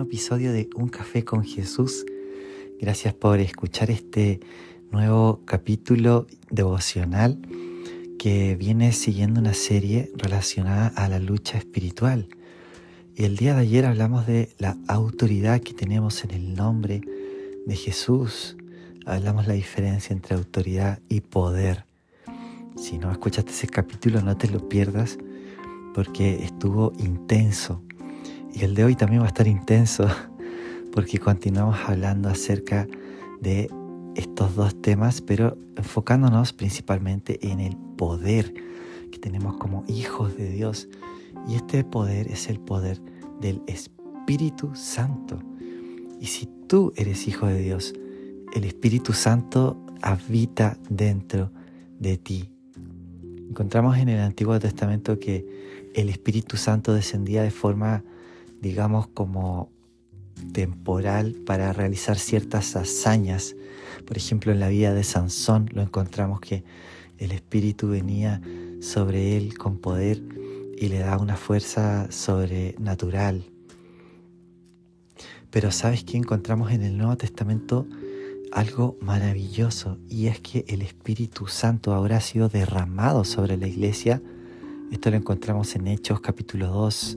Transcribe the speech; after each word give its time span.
nuevo 0.00 0.08
episodio 0.08 0.52
de 0.54 0.70
Un 0.76 0.88
Café 0.88 1.26
con 1.26 1.44
Jesús. 1.44 2.06
Gracias 2.80 3.12
por 3.12 3.38
escuchar 3.38 3.90
este 3.90 4.40
nuevo 4.90 5.42
capítulo 5.44 6.26
devocional 6.50 7.38
que 8.18 8.56
viene 8.56 8.92
siguiendo 8.92 9.40
una 9.40 9.52
serie 9.52 10.10
relacionada 10.16 10.86
a 10.86 11.06
la 11.08 11.18
lucha 11.18 11.58
espiritual. 11.58 12.28
Y 13.14 13.24
el 13.24 13.36
día 13.36 13.52
de 13.54 13.60
ayer 13.60 13.84
hablamos 13.84 14.26
de 14.26 14.48
la 14.56 14.78
autoridad 14.88 15.60
que 15.60 15.74
tenemos 15.74 16.24
en 16.24 16.30
el 16.30 16.54
nombre 16.54 17.02
de 17.66 17.76
Jesús. 17.76 18.56
Hablamos 19.04 19.46
la 19.48 19.52
diferencia 19.52 20.14
entre 20.14 20.34
autoridad 20.34 21.00
y 21.10 21.20
poder. 21.20 21.84
Si 22.78 22.96
no 22.96 23.12
escuchaste 23.12 23.50
ese 23.50 23.66
capítulo, 23.66 24.22
no 24.22 24.34
te 24.38 24.48
lo 24.48 24.66
pierdas 24.66 25.18
porque 25.94 26.42
estuvo 26.42 26.94
intenso. 26.98 27.82
Y 28.54 28.64
el 28.64 28.74
de 28.74 28.84
hoy 28.84 28.96
también 28.96 29.22
va 29.22 29.26
a 29.26 29.28
estar 29.28 29.46
intenso 29.46 30.06
porque 30.92 31.18
continuamos 31.18 31.78
hablando 31.86 32.28
acerca 32.28 32.86
de 33.40 33.70
estos 34.14 34.54
dos 34.54 34.80
temas, 34.82 35.20
pero 35.20 35.56
enfocándonos 35.76 36.52
principalmente 36.52 37.38
en 37.46 37.60
el 37.60 37.76
poder 37.96 38.52
que 39.10 39.18
tenemos 39.18 39.56
como 39.56 39.84
hijos 39.88 40.36
de 40.36 40.50
Dios. 40.50 40.88
Y 41.48 41.54
este 41.54 41.84
poder 41.84 42.28
es 42.28 42.48
el 42.48 42.60
poder 42.60 43.00
del 43.40 43.62
Espíritu 43.66 44.74
Santo. 44.74 45.38
Y 46.20 46.26
si 46.26 46.48
tú 46.66 46.92
eres 46.96 47.26
hijo 47.28 47.46
de 47.46 47.60
Dios, 47.60 47.94
el 48.52 48.64
Espíritu 48.64 49.12
Santo 49.12 49.84
habita 50.02 50.76
dentro 50.88 51.50
de 51.98 52.18
ti. 52.18 52.50
Encontramos 53.48 53.98
en 53.98 54.08
el 54.08 54.20
Antiguo 54.20 54.58
Testamento 54.58 55.18
que 55.18 55.90
el 55.94 56.08
Espíritu 56.08 56.56
Santo 56.56 56.94
descendía 56.94 57.42
de 57.42 57.50
forma, 57.50 58.04
digamos, 58.60 59.08
como 59.08 59.70
temporal 60.52 61.36
para 61.46 61.72
realizar 61.72 62.18
ciertas 62.18 62.76
hazañas. 62.76 63.56
Por 64.06 64.16
ejemplo, 64.16 64.52
en 64.52 64.60
la 64.60 64.68
vida 64.68 64.94
de 64.94 65.04
Sansón 65.04 65.68
lo 65.72 65.82
encontramos 65.82 66.40
que 66.40 66.64
el 67.18 67.32
Espíritu 67.32 67.88
venía 67.88 68.40
sobre 68.80 69.36
él 69.36 69.58
con 69.58 69.78
poder 69.78 70.22
y 70.76 70.88
le 70.88 70.98
da 70.98 71.18
una 71.18 71.36
fuerza 71.36 72.10
sobrenatural. 72.10 73.44
Pero 75.50 75.70
¿sabes 75.72 76.04
qué 76.04 76.16
encontramos 76.16 76.72
en 76.72 76.82
el 76.82 76.96
Nuevo 76.96 77.16
Testamento? 77.16 77.86
Algo 78.52 78.96
maravilloso 79.00 79.98
y 80.08 80.26
es 80.26 80.40
que 80.40 80.64
el 80.68 80.82
Espíritu 80.82 81.46
Santo 81.46 81.92
ahora 81.92 82.16
ha 82.16 82.20
sido 82.20 82.48
derramado 82.48 83.24
sobre 83.24 83.56
la 83.56 83.68
iglesia. 83.68 84.22
Esto 84.90 85.10
lo 85.10 85.16
encontramos 85.16 85.74
en 85.76 85.86
Hechos 85.88 86.20
capítulo 86.20 86.68
2. 86.68 87.16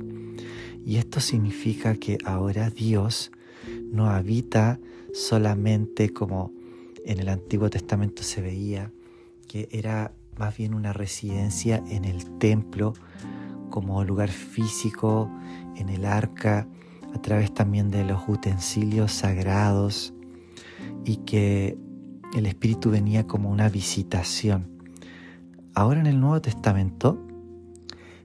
Y 0.85 0.97
esto 0.97 1.19
significa 1.19 1.95
que 1.95 2.17
ahora 2.25 2.69
Dios 2.69 3.31
no 3.91 4.09
habita 4.09 4.79
solamente 5.13 6.11
como 6.11 6.51
en 7.05 7.19
el 7.19 7.29
Antiguo 7.29 7.69
Testamento 7.69 8.23
se 8.23 8.41
veía, 8.41 8.91
que 9.47 9.69
era 9.71 10.13
más 10.37 10.57
bien 10.57 10.73
una 10.73 10.93
residencia 10.93 11.83
en 11.87 12.05
el 12.05 12.37
templo 12.37 12.93
como 13.69 14.03
lugar 14.03 14.29
físico, 14.29 15.29
en 15.75 15.89
el 15.89 16.05
arca, 16.05 16.67
a 17.13 17.21
través 17.21 17.53
también 17.53 17.91
de 17.91 18.03
los 18.03 18.27
utensilios 18.27 19.11
sagrados 19.11 20.13
y 21.05 21.17
que 21.17 21.77
el 22.35 22.45
Espíritu 22.45 22.89
venía 22.89 23.27
como 23.27 23.51
una 23.51 23.69
visitación. 23.69 24.67
Ahora 25.75 25.99
en 25.99 26.07
el 26.07 26.19
Nuevo 26.19 26.41
Testamento, 26.41 27.19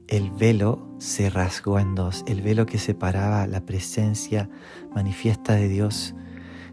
el 0.09 0.31
velo 0.31 0.89
se 0.99 1.29
rasgó 1.29 1.79
en 1.79 1.95
dos, 1.95 2.25
el 2.27 2.41
velo 2.41 2.67
que 2.67 2.79
separaba 2.79 3.47
la 3.47 3.65
presencia 3.65 4.49
manifiesta 4.95 5.55
de 5.55 5.69
Dios, 5.69 6.15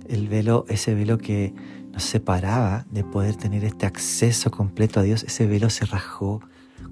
el 0.08 0.30
velo, 0.30 0.66
ese 0.70 0.96
velo 0.96 1.18
que 1.18 1.54
nos 1.92 2.04
separaba 2.04 2.86
de 2.90 3.04
poder 3.04 3.36
tener 3.36 3.64
este 3.66 3.86
acceso 3.86 4.52
completo 4.52 5.02
a 5.02 5.04
Dios, 5.04 5.24
ese 5.24 5.48
velo 5.48 5.70
se 5.70 5.86
rasgó 5.86 6.42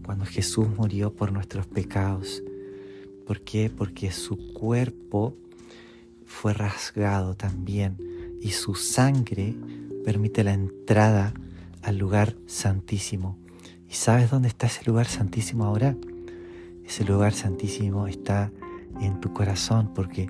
cuando 0.06 0.25
Jesús 0.25 0.67
murió 0.78 1.13
por 1.13 1.31
nuestros 1.31 1.66
pecados. 1.66 2.44
¿Por 3.25 3.41
qué? 3.41 3.69
Porque 3.69 4.12
su 4.12 4.53
cuerpo 4.53 5.38
fue 6.25 6.53
rasgado 6.53 7.35
también 7.35 7.97
y 8.41 8.51
su 8.51 8.75
sangre 8.75 9.56
permite 10.03 10.44
la 10.44 10.53
entrada 10.53 11.34
al 11.81 11.97
lugar 11.97 12.35
santísimo. 12.47 13.38
¿Y 13.90 13.94
sabes 13.94 14.29
dónde 14.29 14.50
está 14.50 14.67
ese 14.67 14.84
lugar 14.84 15.07
santísimo 15.07 15.63
ahora? 15.63 15.96
Ese 16.85 17.03
lugar 17.05 17.33
santísimo 17.33 18.07
está 18.07 18.51
en 19.01 19.19
tu 19.19 19.33
corazón 19.33 19.91
porque 19.94 20.29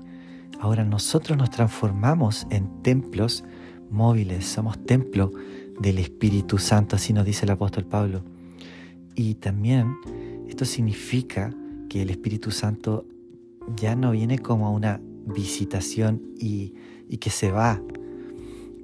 ahora 0.60 0.84
nosotros 0.84 1.36
nos 1.36 1.50
transformamos 1.50 2.46
en 2.50 2.82
templos 2.82 3.44
móviles, 3.90 4.46
somos 4.46 4.84
templo 4.84 5.30
del 5.78 5.98
Espíritu 5.98 6.58
Santo, 6.58 6.96
así 6.96 7.12
nos 7.12 7.24
dice 7.24 7.44
el 7.44 7.50
apóstol 7.52 7.84
Pablo. 7.84 8.22
Y 9.14 9.34
también 9.34 9.96
esto 10.48 10.64
significa 10.64 11.54
que 11.88 12.02
el 12.02 12.10
Espíritu 12.10 12.50
Santo 12.50 13.06
ya 13.76 13.94
no 13.94 14.10
viene 14.10 14.38
como 14.38 14.72
una 14.72 15.00
visitación 15.26 16.22
y, 16.38 16.74
y 17.08 17.18
que 17.18 17.30
se 17.30 17.50
va. 17.50 17.80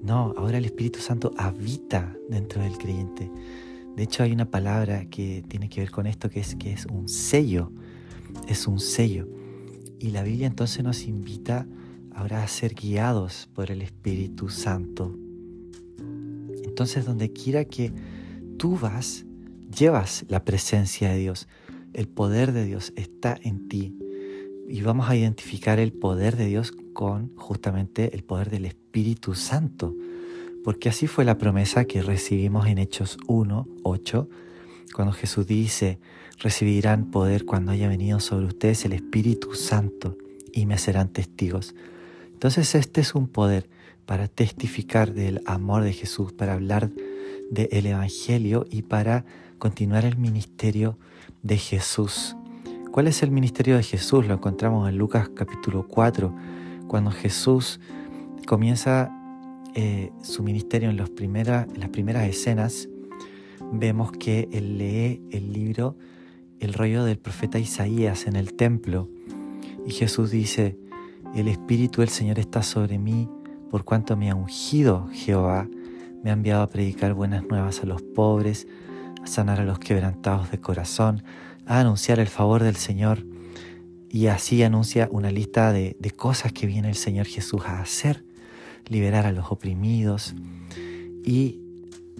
No, 0.02 0.34
ahora 0.36 0.58
el 0.58 0.64
Espíritu 0.64 1.00
Santo 1.00 1.32
habita 1.36 2.16
dentro 2.28 2.62
del 2.62 2.78
creyente. 2.78 3.30
De 4.00 4.04
hecho 4.04 4.22
hay 4.22 4.32
una 4.32 4.50
palabra 4.50 5.04
que 5.10 5.44
tiene 5.46 5.68
que 5.68 5.82
ver 5.82 5.90
con 5.90 6.06
esto 6.06 6.30
que 6.30 6.40
es 6.40 6.54
que 6.54 6.72
es 6.72 6.86
un 6.86 7.06
sello. 7.06 7.70
Es 8.48 8.66
un 8.66 8.80
sello. 8.80 9.28
Y 9.98 10.08
la 10.08 10.22
Biblia 10.22 10.46
entonces 10.46 10.82
nos 10.82 11.02
invita 11.02 11.66
ahora 12.14 12.42
a 12.42 12.48
ser 12.48 12.72
guiados 12.72 13.50
por 13.52 13.70
el 13.70 13.82
Espíritu 13.82 14.48
Santo. 14.48 15.14
Entonces 16.64 17.04
donde 17.04 17.30
quiera 17.34 17.66
que 17.66 17.92
tú 18.56 18.78
vas, 18.78 19.26
llevas 19.70 20.24
la 20.28 20.46
presencia 20.46 21.10
de 21.10 21.18
Dios. 21.18 21.46
El 21.92 22.08
poder 22.08 22.52
de 22.52 22.64
Dios 22.64 22.94
está 22.96 23.36
en 23.42 23.68
ti. 23.68 23.98
Y 24.66 24.80
vamos 24.80 25.10
a 25.10 25.16
identificar 25.16 25.78
el 25.78 25.92
poder 25.92 26.38
de 26.38 26.46
Dios 26.46 26.72
con 26.94 27.36
justamente 27.36 28.16
el 28.16 28.24
poder 28.24 28.48
del 28.48 28.64
Espíritu 28.64 29.34
Santo. 29.34 29.94
Porque 30.64 30.88
así 30.88 31.06
fue 31.06 31.24
la 31.24 31.38
promesa 31.38 31.84
que 31.84 32.02
recibimos 32.02 32.66
en 32.66 32.78
Hechos 32.78 33.18
1, 33.26 33.66
8, 33.82 34.28
cuando 34.94 35.12
Jesús 35.12 35.46
dice, 35.46 35.98
recibirán 36.38 37.10
poder 37.10 37.44
cuando 37.44 37.72
haya 37.72 37.88
venido 37.88 38.20
sobre 38.20 38.46
ustedes 38.46 38.84
el 38.84 38.92
Espíritu 38.92 39.54
Santo 39.54 40.16
y 40.52 40.66
me 40.66 40.78
serán 40.78 41.08
testigos. 41.08 41.74
Entonces 42.32 42.74
este 42.74 43.00
es 43.00 43.14
un 43.14 43.28
poder 43.28 43.68
para 44.06 44.28
testificar 44.28 45.12
del 45.12 45.40
amor 45.46 45.82
de 45.82 45.92
Jesús, 45.92 46.32
para 46.32 46.54
hablar 46.54 46.90
del 47.50 47.86
Evangelio 47.86 48.66
y 48.70 48.82
para 48.82 49.24
continuar 49.58 50.04
el 50.04 50.16
ministerio 50.16 50.98
de 51.42 51.58
Jesús. 51.58 52.36
¿Cuál 52.90 53.06
es 53.06 53.22
el 53.22 53.30
ministerio 53.30 53.76
de 53.76 53.82
Jesús? 53.82 54.26
Lo 54.26 54.34
encontramos 54.34 54.88
en 54.88 54.98
Lucas 54.98 55.28
capítulo 55.28 55.86
4, 55.86 56.34
cuando 56.88 57.12
Jesús 57.12 57.78
comienza 58.46 59.12
eh, 59.74 60.10
su 60.22 60.42
ministerio 60.42 60.90
en, 60.90 60.96
las 60.96 61.10
primeras 61.10 62.28
escenas. 62.28 62.88
Vemos 63.72 64.12
que 64.12 64.48
él 64.52 64.78
lee 64.78 65.22
el 65.30 65.52
libro, 65.52 65.96
el 66.58 66.74
rollo 66.74 67.04
del 67.04 67.18
profeta 67.18 67.58
Isaías 67.58 68.26
en 68.26 68.36
el 68.36 68.54
templo. 68.54 69.08
Y 69.86 69.92
Jesús 69.92 70.30
dice, 70.30 70.76
el 71.34 71.48
Espíritu 71.48 72.00
del 72.00 72.10
Señor 72.10 72.38
está 72.38 72.62
sobre 72.62 72.98
mí 72.98 73.28
por 73.70 73.84
cuanto 73.84 74.16
me 74.16 74.30
ha 74.30 74.34
ungido 74.34 75.08
Jehová, 75.12 75.68
me 76.24 76.30
ha 76.30 76.32
enviado 76.32 76.62
a 76.62 76.68
predicar 76.68 77.14
buenas 77.14 77.44
nuevas 77.44 77.82
a 77.82 77.86
los 77.86 78.02
pobres, 78.02 78.66
a 79.22 79.26
sanar 79.28 79.60
a 79.60 79.64
los 79.64 79.78
quebrantados 79.78 80.50
de 80.50 80.60
corazón, 80.60 81.22
a 81.66 81.78
anunciar 81.78 82.18
el 82.18 82.26
favor 82.26 82.64
del 82.64 82.76
Señor. 82.76 83.24
Y 84.08 84.26
así 84.26 84.62
anuncia 84.64 85.08
una 85.12 85.30
lista 85.30 85.72
de 85.72 86.12
cosas 86.16 86.52
que 86.52 86.66
viene 86.66 86.88
el 86.88 86.96
Señor 86.96 87.26
Jesús 87.26 87.62
a 87.64 87.80
hacer, 87.80 88.24
liberar 88.88 89.26
a 89.26 89.32
los 89.32 89.50
oprimidos. 89.50 90.34
Y 91.24 91.60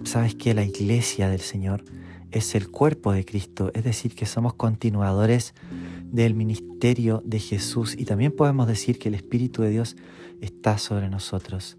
sabes 0.03 0.35
que 0.35 0.53
la 0.53 0.63
iglesia 0.63 1.29
del 1.29 1.41
Señor 1.41 1.83
es 2.31 2.55
el 2.55 2.69
cuerpo 2.69 3.11
de 3.11 3.25
Cristo, 3.25 3.71
es 3.73 3.83
decir, 3.83 4.15
que 4.15 4.25
somos 4.25 4.53
continuadores 4.53 5.53
del 6.11 6.33
ministerio 6.33 7.21
de 7.25 7.39
Jesús 7.39 7.95
y 7.97 8.05
también 8.05 8.31
podemos 8.31 8.67
decir 8.67 8.99
que 8.99 9.09
el 9.09 9.15
Espíritu 9.15 9.61
de 9.61 9.69
Dios 9.69 9.97
está 10.39 10.77
sobre 10.77 11.09
nosotros. 11.09 11.77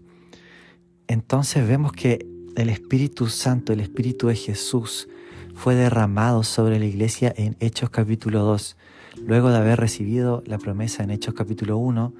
Entonces 1.07 1.67
vemos 1.67 1.91
que 1.91 2.25
el 2.55 2.69
Espíritu 2.69 3.27
Santo, 3.27 3.73
el 3.73 3.79
Espíritu 3.79 4.27
de 4.27 4.35
Jesús, 4.35 5.07
fue 5.55 5.75
derramado 5.75 6.43
sobre 6.43 6.79
la 6.79 6.85
iglesia 6.85 7.33
en 7.35 7.55
Hechos 7.59 7.89
capítulo 7.89 8.43
2, 8.43 8.77
luego 9.25 9.49
de 9.49 9.57
haber 9.57 9.79
recibido 9.79 10.43
la 10.45 10.57
promesa 10.57 11.03
en 11.03 11.11
Hechos 11.11 11.33
capítulo 11.33 11.77
1 11.77 12.13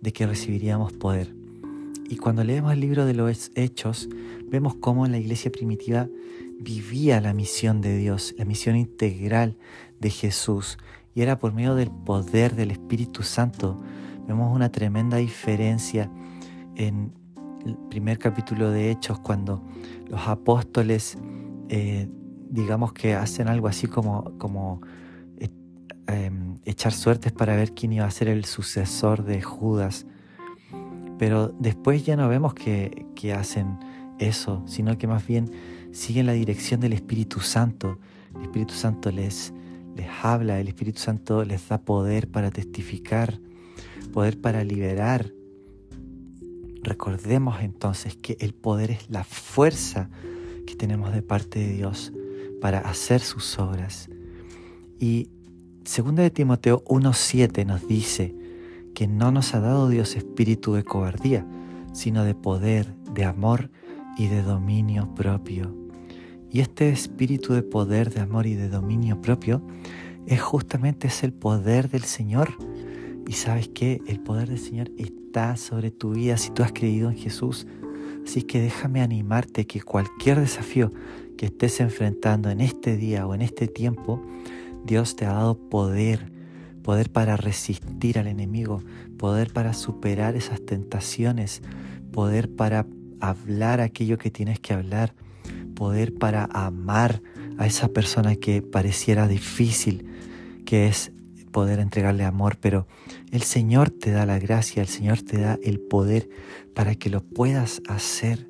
de 0.00 0.12
que 0.12 0.26
recibiríamos 0.26 0.92
poder. 0.92 1.37
Y 2.08 2.16
cuando 2.16 2.42
leemos 2.42 2.72
el 2.72 2.80
libro 2.80 3.04
de 3.06 3.14
los 3.14 3.50
Hechos, 3.54 4.08
vemos 4.46 4.74
cómo 4.76 5.06
la 5.06 5.18
iglesia 5.18 5.52
primitiva 5.52 6.08
vivía 6.60 7.20
la 7.20 7.34
misión 7.34 7.80
de 7.80 7.96
Dios, 7.96 8.34
la 8.38 8.44
misión 8.44 8.76
integral 8.76 9.56
de 10.00 10.10
Jesús, 10.10 10.78
y 11.14 11.22
era 11.22 11.38
por 11.38 11.52
medio 11.52 11.74
del 11.74 11.90
poder 11.90 12.54
del 12.54 12.70
Espíritu 12.70 13.22
Santo 13.22 13.80
Vemos 14.28 14.54
una 14.54 14.70
tremenda 14.70 15.16
diferencia 15.16 16.10
en 16.76 17.14
el 17.64 17.78
primer 17.88 18.18
capítulo 18.18 18.70
de 18.70 18.90
Hechos 18.90 19.18
cuando 19.20 19.64
los 20.06 20.28
apóstoles, 20.28 21.16
eh, 21.70 22.06
digamos 22.50 22.92
que 22.92 23.14
hacen 23.14 23.48
algo 23.48 23.68
así 23.68 23.86
como, 23.86 24.36
como 24.36 24.82
eh, 25.38 25.48
em, 26.08 26.58
echar 26.66 26.92
suertes 26.92 27.32
para 27.32 27.56
ver 27.56 27.72
quién 27.72 27.94
iba 27.94 28.04
a 28.04 28.10
ser 28.10 28.28
el 28.28 28.44
sucesor 28.44 29.24
de 29.24 29.40
Judas. 29.40 30.04
Pero 31.18 31.48
después 31.58 32.04
ya 32.06 32.16
no 32.16 32.28
vemos 32.28 32.54
que, 32.54 33.06
que 33.14 33.32
hacen 33.32 33.78
eso, 34.18 34.62
sino 34.66 34.98
que 34.98 35.06
más 35.06 35.26
bien 35.26 35.50
siguen 35.92 36.26
la 36.26 36.32
dirección 36.32 36.80
del 36.80 36.92
Espíritu 36.92 37.40
Santo. 37.40 37.98
El 38.36 38.42
Espíritu 38.42 38.74
Santo 38.74 39.10
les, 39.10 39.52
les 39.96 40.08
habla, 40.22 40.60
el 40.60 40.68
Espíritu 40.68 41.00
Santo 41.00 41.44
les 41.44 41.68
da 41.68 41.78
poder 41.78 42.28
para 42.28 42.50
testificar, 42.50 43.40
poder 44.12 44.40
para 44.40 44.64
liberar. 44.64 45.32
Recordemos 46.82 47.60
entonces 47.60 48.16
que 48.16 48.36
el 48.40 48.54
poder 48.54 48.92
es 48.92 49.10
la 49.10 49.24
fuerza 49.24 50.10
que 50.66 50.74
tenemos 50.74 51.12
de 51.12 51.22
parte 51.22 51.58
de 51.58 51.72
Dios 51.72 52.12
para 52.60 52.78
hacer 52.78 53.20
sus 53.20 53.58
obras. 53.58 54.08
Y 55.00 55.30
2 55.84 56.14
de 56.16 56.30
Timoteo 56.30 56.84
1.7 56.84 57.64
nos 57.64 57.86
dice 57.88 58.34
que 58.98 59.06
no 59.06 59.30
nos 59.30 59.54
ha 59.54 59.60
dado 59.60 59.88
Dios 59.88 60.16
espíritu 60.16 60.74
de 60.74 60.82
cobardía, 60.82 61.46
sino 61.92 62.24
de 62.24 62.34
poder, 62.34 62.96
de 63.14 63.24
amor 63.24 63.70
y 64.16 64.26
de 64.26 64.42
dominio 64.42 65.14
propio. 65.14 65.72
Y 66.50 66.58
este 66.58 66.88
espíritu 66.88 67.54
de 67.54 67.62
poder, 67.62 68.12
de 68.12 68.22
amor 68.22 68.48
y 68.48 68.56
de 68.56 68.68
dominio 68.68 69.22
propio 69.22 69.62
es 70.26 70.42
justamente 70.42 71.06
es 71.06 71.22
el 71.22 71.32
poder 71.32 71.88
del 71.90 72.02
Señor. 72.02 72.54
Y 73.28 73.34
sabes 73.34 73.68
que 73.68 74.02
el 74.08 74.18
poder 74.18 74.48
del 74.48 74.58
Señor 74.58 74.90
está 74.96 75.56
sobre 75.56 75.92
tu 75.92 76.14
vida 76.14 76.36
si 76.36 76.50
tú 76.50 76.64
has 76.64 76.72
creído 76.72 77.08
en 77.08 77.16
Jesús. 77.16 77.68
Así 78.26 78.42
que 78.42 78.60
déjame 78.60 79.00
animarte 79.00 79.64
que 79.68 79.80
cualquier 79.80 80.40
desafío 80.40 80.90
que 81.36 81.46
estés 81.46 81.78
enfrentando 81.78 82.50
en 82.50 82.60
este 82.60 82.96
día 82.96 83.28
o 83.28 83.34
en 83.36 83.42
este 83.42 83.68
tiempo, 83.68 84.20
Dios 84.84 85.14
te 85.14 85.24
ha 85.24 85.34
dado 85.34 85.56
poder, 85.56 86.32
poder 86.88 87.10
para 87.10 87.36
resistir 87.36 88.18
al 88.18 88.28
enemigo, 88.28 88.82
poder 89.18 89.52
para 89.52 89.74
superar 89.74 90.36
esas 90.36 90.64
tentaciones, 90.64 91.60
poder 92.12 92.48
para 92.48 92.86
hablar 93.20 93.82
aquello 93.82 94.16
que 94.16 94.30
tienes 94.30 94.58
que 94.58 94.72
hablar, 94.72 95.12
poder 95.74 96.14
para 96.14 96.48
amar 96.50 97.20
a 97.58 97.66
esa 97.66 97.88
persona 97.88 98.36
que 98.36 98.62
pareciera 98.62 99.28
difícil, 99.28 100.06
que 100.64 100.86
es 100.86 101.12
poder 101.52 101.78
entregarle 101.78 102.24
amor, 102.24 102.56
pero 102.58 102.86
el 103.32 103.42
Señor 103.42 103.90
te 103.90 104.10
da 104.10 104.24
la 104.24 104.38
gracia, 104.38 104.80
el 104.80 104.88
Señor 104.88 105.20
te 105.20 105.40
da 105.42 105.58
el 105.62 105.80
poder 105.80 106.30
para 106.74 106.94
que 106.94 107.10
lo 107.10 107.20
puedas 107.20 107.82
hacer. 107.86 108.48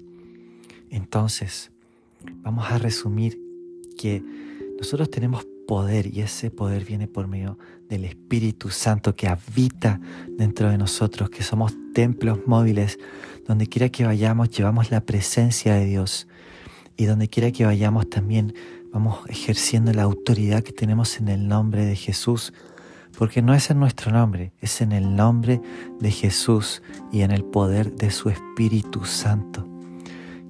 Entonces, 0.90 1.73
vamos 2.43 2.70
a 2.70 2.79
resumir 2.79 3.37
que 3.99 4.23
nosotros 4.79 5.11
tenemos 5.11 5.44
poder 5.69 6.06
y 6.17 6.23
ese 6.23 6.50
poder 6.50 6.87
viene 6.87 7.09
por 7.09 7.29
medio 7.29 7.59
del 7.91 8.06
Espíritu 8.06 8.70
Santo 8.70 9.15
que 9.15 9.29
habita 9.29 10.00
dentro 10.38 10.70
de 10.70 10.79
nosotros, 10.79 11.29
que 11.29 11.43
somos 11.43 11.75
templos 11.93 12.38
móviles 12.47 12.99
donde 13.47 13.67
quiera 13.67 13.91
que 13.91 14.06
vayamos, 14.06 14.49
llevamos 14.49 14.91
la 14.91 15.03
presencia 15.03 15.75
de 15.75 15.85
Dios. 15.85 16.26
Y 16.97 17.05
donde 17.05 17.29
quiera 17.29 17.53
que 17.53 17.67
vayamos 17.67 18.09
también 18.09 18.55
vamos 18.94 19.19
ejerciendo 19.29 19.93
la 19.93 20.05
autoridad 20.05 20.62
que 20.62 20.73
tenemos 20.73 21.20
en 21.20 21.29
el 21.29 21.47
nombre 21.47 21.85
de 21.85 21.97
Jesús. 21.97 22.55
Porque 23.19 23.43
no 23.43 23.53
es 23.53 23.69
en 23.69 23.79
nuestro 23.79 24.11
nombre, 24.11 24.53
es 24.62 24.81
en 24.81 24.93
el 24.93 25.17
nombre 25.17 25.61
de 26.00 26.11
Jesús 26.11 26.82
y 27.12 27.21
en 27.21 27.31
el 27.31 27.44
poder 27.44 27.94
de 27.94 28.11
su 28.11 28.31
Espíritu 28.31 29.05
Santo. 29.05 29.69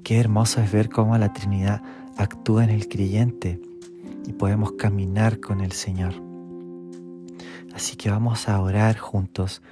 Qué 0.04 0.20
hermoso 0.20 0.60
es 0.60 0.70
ver 0.70 0.88
cómo 0.88 1.18
la 1.18 1.32
Trinidad 1.32 1.82
actúa 2.16 2.62
en 2.62 2.70
el 2.70 2.86
creyente 2.88 3.60
y 4.28 4.34
podemos 4.34 4.72
caminar 4.72 5.40
con 5.40 5.62
el 5.62 5.72
Señor. 5.72 6.12
Así 7.74 7.96
que 7.96 8.10
vamos 8.10 8.46
a 8.48 8.60
orar 8.60 8.98
juntos, 8.98 9.62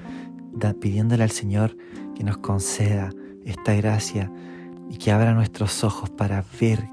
pidiéndole 0.81 1.23
al 1.23 1.31
Señor 1.31 1.77
que 2.15 2.25
nos 2.25 2.39
conceda 2.39 3.11
esta 3.45 3.75
gracia 3.75 4.33
y 4.89 4.97
que 4.97 5.13
abra 5.13 5.35
nuestros 5.35 5.85
ojos 5.85 6.09
para 6.09 6.43
ver 6.59 6.89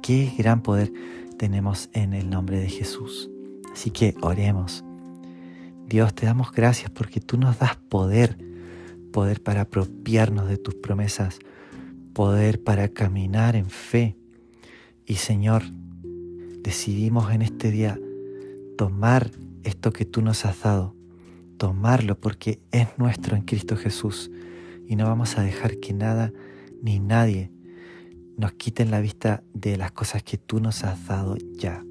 qué 0.00 0.32
gran 0.38 0.62
poder 0.62 0.92
tenemos 1.36 1.90
en 1.92 2.14
el 2.14 2.30
nombre 2.30 2.60
de 2.60 2.68
Jesús. 2.68 3.28
Así 3.72 3.90
que 3.90 4.14
oremos. 4.20 4.84
Dios, 5.86 6.14
te 6.14 6.26
damos 6.26 6.52
gracias 6.52 6.90
porque 6.90 7.20
tú 7.20 7.36
nos 7.36 7.58
das 7.58 7.76
poder, 7.76 8.38
poder 9.12 9.42
para 9.42 9.62
apropiarnos 9.62 10.48
de 10.48 10.56
tus 10.56 10.76
promesas, 10.76 11.40
poder 12.12 12.62
para 12.62 12.88
caminar 12.88 13.56
en 13.56 13.70
fe. 13.70 14.16
Y 15.04 15.14
Señor, 15.14 15.64
decidimos 16.68 17.32
en 17.32 17.40
este 17.40 17.70
día 17.70 17.98
tomar 18.76 19.30
esto 19.64 19.90
que 19.90 20.04
tú 20.04 20.20
nos 20.20 20.44
has 20.44 20.60
dado, 20.60 20.94
tomarlo 21.56 22.20
porque 22.20 22.60
es 22.72 22.88
nuestro 22.98 23.36
en 23.36 23.42
Cristo 23.44 23.74
Jesús 23.74 24.30
y 24.86 24.94
no 24.94 25.06
vamos 25.06 25.38
a 25.38 25.42
dejar 25.42 25.78
que 25.78 25.94
nada 25.94 26.30
ni 26.82 26.98
nadie 26.98 27.50
nos 28.36 28.52
quiten 28.52 28.90
la 28.90 29.00
vista 29.00 29.42
de 29.54 29.78
las 29.78 29.92
cosas 29.92 30.22
que 30.22 30.36
tú 30.36 30.60
nos 30.60 30.84
has 30.84 31.06
dado 31.06 31.38
ya. 31.56 31.82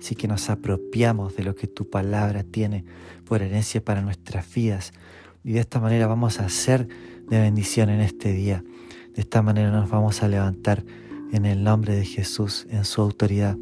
Así 0.00 0.14
que 0.14 0.28
nos 0.28 0.48
apropiamos 0.48 1.36
de 1.36 1.44
lo 1.44 1.54
que 1.54 1.66
tu 1.66 1.90
palabra 1.90 2.42
tiene 2.42 2.86
por 3.26 3.42
herencia 3.42 3.84
para 3.84 4.00
nuestras 4.00 4.50
vidas 4.54 4.92
y 5.44 5.52
de 5.52 5.60
esta 5.60 5.78
manera 5.78 6.06
vamos 6.06 6.40
a 6.40 6.48
ser 6.48 6.88
de 7.28 7.38
bendición 7.38 7.90
en 7.90 8.00
este 8.00 8.32
día. 8.32 8.64
De 9.14 9.20
esta 9.20 9.42
manera 9.42 9.70
nos 9.70 9.90
vamos 9.90 10.22
a 10.22 10.28
levantar 10.28 10.84
en 11.34 11.44
el 11.44 11.62
nombre 11.62 11.94
de 11.94 12.06
Jesús, 12.06 12.66
en 12.70 12.86
su 12.86 13.02
autoridad 13.02 13.58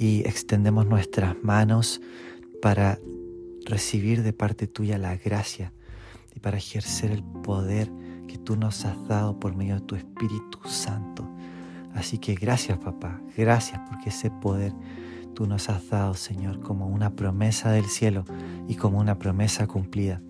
y 0.00 0.20
extendemos 0.20 0.86
nuestras 0.86 1.36
manos 1.42 2.00
para 2.62 2.98
recibir 3.66 4.22
de 4.22 4.32
parte 4.32 4.66
tuya 4.66 4.96
la 4.96 5.14
gracia 5.16 5.74
y 6.34 6.40
para 6.40 6.56
ejercer 6.56 7.10
el 7.10 7.22
poder 7.22 7.92
que 8.26 8.38
tú 8.38 8.56
nos 8.56 8.86
has 8.86 9.06
dado 9.08 9.38
por 9.38 9.54
medio 9.54 9.74
de 9.74 9.82
tu 9.82 9.96
Espíritu 9.96 10.58
Santo. 10.64 11.28
Así 11.94 12.16
que 12.16 12.34
gracias 12.34 12.78
papá, 12.78 13.20
gracias 13.36 13.78
porque 13.90 14.08
ese 14.08 14.30
poder 14.30 14.72
tú 15.34 15.46
nos 15.46 15.68
has 15.68 15.90
dado 15.90 16.14
Señor 16.14 16.60
como 16.60 16.86
una 16.86 17.14
promesa 17.14 17.70
del 17.70 17.84
cielo 17.84 18.24
y 18.68 18.76
como 18.76 18.98
una 19.00 19.18
promesa 19.18 19.66
cumplida. 19.66 20.22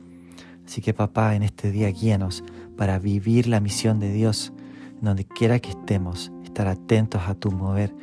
Así 0.66 0.80
que 0.80 0.94
papá, 0.94 1.36
en 1.36 1.44
este 1.44 1.70
día 1.70 1.92
guíanos 1.92 2.42
para 2.76 2.98
vivir 2.98 3.46
la 3.46 3.60
misión 3.60 4.00
de 4.00 4.12
Dios, 4.12 4.52
donde 5.00 5.24
quiera 5.26 5.60
que 5.60 5.70
estemos, 5.70 6.32
estar 6.42 6.66
atentos 6.66 7.22
a 7.28 7.36
tu 7.36 7.52
mover 7.52 7.94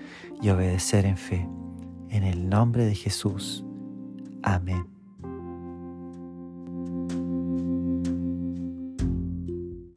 y 0.42 0.50
obedecer 0.50 1.06
en 1.06 1.18
fe. 1.18 1.48
En 2.10 2.24
el 2.24 2.50
nombre 2.50 2.86
de 2.86 2.96
Jesús. 2.96 3.66
Amén. 4.44 4.97